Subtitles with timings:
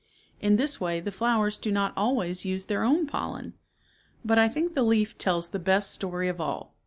[0.39, 3.53] In this way the flowers do not always use their own pollen.
[4.25, 6.73] But I think the leaf tells the best story of all.